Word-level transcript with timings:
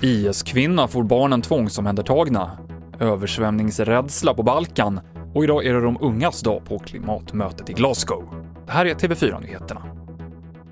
IS-kvinna 0.00 0.88
får 0.88 1.02
barnen 1.02 1.42
tvångsomhändertagna, 1.42 2.58
översvämningsrädsla 3.00 4.34
på 4.34 4.42
Balkan 4.42 5.00
och 5.34 5.44
idag 5.44 5.66
är 5.66 5.74
det 5.74 5.80
de 5.80 5.98
ungas 6.00 6.40
dag 6.40 6.64
på 6.64 6.78
klimatmötet 6.78 7.70
i 7.70 7.72
Glasgow. 7.72 8.24
Det 8.66 8.72
här 8.72 8.86
är 8.86 8.94
TV4-nyheterna. 8.94 10.03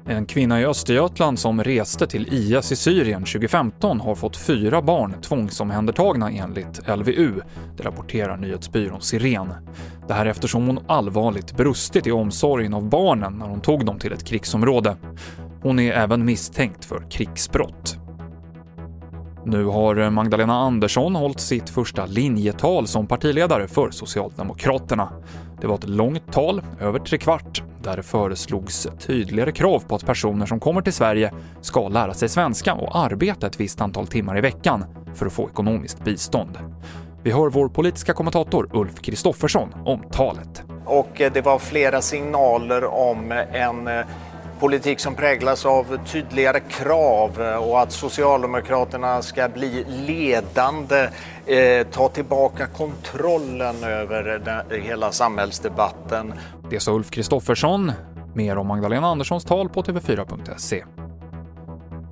En 0.07 0.27
kvinna 0.27 0.61
i 0.61 0.67
Östergötland 0.67 1.39
som 1.39 1.65
reste 1.65 2.07
till 2.07 2.29
IS 2.33 2.73
i 2.73 2.77
Syrien 2.77 3.21
2015 3.21 4.01
har 4.01 4.15
fått 4.15 4.37
fyra 4.37 4.83
barn 4.83 5.15
tvångsomhändertagna 5.23 6.31
enligt 6.31 6.89
LVU, 6.89 7.41
det 7.77 7.83
rapporterar 7.83 8.37
nyhetsbyrån 8.37 9.01
Siren. 9.01 9.53
Det 10.09 10.15
här 10.15 10.27
eftersom 10.27 10.67
hon 10.67 10.79
allvarligt 10.87 11.57
brustit 11.57 12.07
i 12.07 12.13
omsorgen 12.13 12.75
av 12.75 12.89
barnen 12.89 13.39
när 13.39 13.47
hon 13.47 13.61
tog 13.61 13.87
dem 13.87 13.99
till 13.99 14.13
ett 14.13 14.25
krigsområde. 14.25 14.97
Hon 15.63 15.79
är 15.79 15.93
även 15.93 16.25
misstänkt 16.25 16.85
för 16.85 17.11
krigsbrott. 17.11 17.97
Nu 19.45 19.65
har 19.65 20.11
Magdalena 20.11 20.55
Andersson 20.55 21.15
hållit 21.15 21.41
sitt 21.41 21.71
första 21.71 22.07
linjetal 22.07 22.87
som 22.87 23.07
partiledare 23.07 23.69
för 23.69 23.91
Socialdemokraterna. 23.91 25.09
Det 25.61 25.67
var 25.67 25.75
ett 25.75 25.89
långt 25.89 26.33
tal, 26.33 26.63
över 26.81 26.99
tre 26.99 27.19
kvart, 27.19 27.62
där 27.83 27.97
det 27.97 28.03
föreslogs 28.03 28.89
tydligare 28.99 29.53
krav 29.53 29.81
på 29.89 29.95
att 29.95 30.07
personer 30.07 30.47
som 30.47 30.61
kommer 30.61 30.83
till 30.83 30.93
Sverige 30.93 31.33
ska 31.61 31.89
lära 31.89 32.15
sig 32.15 32.29
svenska 32.29 32.75
och 32.75 32.97
arbeta 32.97 33.47
ett 33.47 33.61
visst 33.61 33.81
antal 33.81 34.07
timmar 34.07 34.39
i 34.39 34.41
veckan 34.41 34.85
för 35.15 35.27
att 35.27 35.33
få 35.33 35.49
ekonomiskt 35.49 36.05
bistånd. 36.05 36.59
Vi 37.23 37.31
hör 37.31 37.51
vår 37.51 37.69
politiska 37.69 38.13
kommentator 38.13 38.71
Ulf 38.73 39.01
Kristoffersson 39.01 39.75
om 39.85 40.03
talet. 40.13 40.63
Och 40.85 41.21
eh, 41.21 41.33
det 41.33 41.41
var 41.41 41.59
flera 41.59 42.01
signaler 42.01 42.85
om 42.85 43.33
eh, 43.33 43.63
en 43.63 43.89
eh, 43.89 44.07
politik 44.63 45.01
som 45.01 45.15
präglas 45.15 45.67
av 45.67 45.99
tydligare 46.07 46.61
krav 46.61 47.41
och 47.61 47.81
att 47.81 47.93
Socialdemokraterna 47.93 49.23
ska 49.23 49.49
bli 49.49 49.85
ledande, 49.89 51.09
eh, 51.47 51.87
ta 51.87 52.09
tillbaka 52.09 52.67
kontrollen 52.67 53.85
över 53.85 54.23
den, 54.45 54.83
hela 54.83 55.13
samhällsdebatten. 55.13 56.35
Det 56.71 56.81
sa 56.81 56.93
Ulf 56.93 57.11
Kristoffersson. 57.11 57.93
Mer 58.35 58.57
om 58.59 58.67
Magdalena 58.67 59.07
Anderssons 59.07 59.45
tal 59.45 59.69
på 59.69 59.83
TV4.se. 59.83 60.85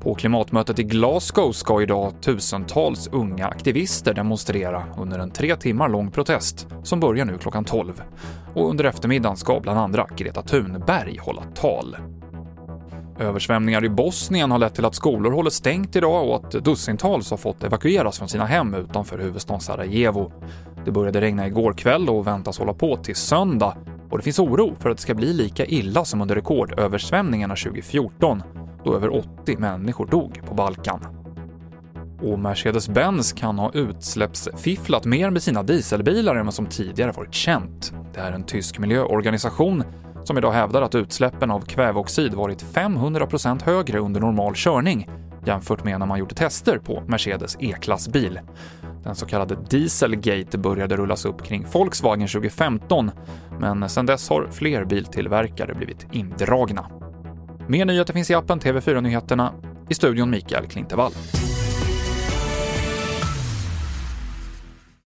På 0.01 0.15
klimatmötet 0.15 0.78
i 0.78 0.83
Glasgow 0.83 1.53
ska 1.53 1.83
idag 1.83 2.12
tusentals 2.21 3.09
unga 3.12 3.47
aktivister 3.47 4.15
demonstrera 4.15 4.84
under 4.98 5.19
en 5.19 5.31
tre 5.31 5.56
timmar 5.56 5.89
lång 5.89 6.11
protest 6.11 6.67
som 6.83 7.01
börjar 7.01 7.25
nu 7.25 7.39
klockan 7.39 7.65
12. 7.65 8.03
Och 8.55 8.71
under 8.71 8.84
eftermiddagen 8.84 9.37
ska 9.37 9.61
bland 9.61 9.78
andra 9.78 10.06
Greta 10.17 10.43
Thunberg 10.43 11.19
hålla 11.19 11.43
tal. 11.55 11.97
Översvämningar 13.21 13.85
i 13.85 13.89
Bosnien 13.89 14.51
har 14.51 14.59
lett 14.59 14.75
till 14.75 14.85
att 14.85 14.95
skolor 14.95 15.33
håller 15.33 15.51
stängt 15.51 15.97
idag 15.97 16.29
och 16.29 16.37
att 16.37 16.51
dussintals 16.51 17.31
har 17.31 17.37
fått 17.37 17.65
evakueras 17.65 18.19
från 18.19 18.29
sina 18.29 18.47
hem 18.47 18.75
utanför 18.75 19.19
huvudstaden 19.19 19.61
Sarajevo. 19.61 20.33
Det 20.85 20.91
började 20.91 21.21
regna 21.21 21.47
igår 21.47 21.73
kväll 21.73 22.09
och 22.09 22.27
väntas 22.27 22.59
hålla 22.59 22.75
på 22.75 22.97
till 22.97 23.17
söndag 23.17 23.77
och 24.11 24.19
det 24.19 24.25
finns 24.25 24.39
oro 24.39 24.75
för 24.79 24.91
att 24.91 24.97
det 24.97 25.03
ska 25.03 25.15
bli 25.15 25.33
lika 25.33 25.67
illa 25.67 26.05
som 26.05 26.21
under 26.21 26.35
rekordöversvämningarna 26.35 27.57
2014 27.57 28.43
då 28.85 28.95
över 28.95 29.17
80 29.43 29.57
människor 29.59 30.07
dog 30.07 30.41
på 30.47 30.55
Balkan. 30.55 31.07
Och 32.23 32.39
Mercedes-Benz 32.39 33.33
kan 33.33 33.59
ha 33.59 33.71
utsläppsfifflat 33.75 35.05
mer 35.05 35.31
med 35.31 35.43
sina 35.43 35.62
dieselbilar 35.62 36.37
än 36.37 36.45
vad 36.45 36.55
som 36.55 36.67
tidigare 36.67 37.12
varit 37.12 37.34
känt. 37.34 37.93
Det 38.15 38.21
är 38.21 38.33
en 38.33 38.45
tysk 38.45 38.79
miljöorganisation 38.79 39.84
som 40.25 40.39
idag 40.39 40.53
hävdar 40.53 40.83
att 40.83 40.95
utsläppen 40.95 41.51
av 41.51 41.61
kväveoxid 41.61 42.35
varit 42.35 42.65
500% 42.65 43.65
högre 43.65 43.99
under 43.99 44.21
normal 44.21 44.53
körning 44.55 45.09
jämfört 45.47 45.85
med 45.85 45.99
när 45.99 46.07
man 46.07 46.19
gjorde 46.19 46.35
tester 46.35 46.79
på 46.79 47.03
Mercedes 47.07 47.57
E-klassbil. 47.61 48.41
Den 49.05 49.15
så 49.15 49.27
kallade 49.27 49.57
Dieselgate 49.71 50.59
började 50.59 50.97
rullas 50.97 51.25
upp 51.25 51.43
kring 51.43 51.67
Volkswagen 51.72 52.28
2015, 52.28 53.11
men 53.59 53.89
sedan 53.89 54.06
dess 54.06 54.28
har 54.28 54.49
fler 54.50 54.84
biltillverkare 54.84 55.75
blivit 55.75 56.06
indragna. 56.12 56.87
Mer 57.69 57.84
nyheter 57.84 58.12
finns 58.12 58.31
i 58.31 58.34
appen 58.34 58.61
TV4 58.61 59.00
Nyheterna. 59.00 59.53
I 59.89 59.94
studion 59.94 60.31
Mikael 60.31 60.67
Klintevall. 60.67 61.12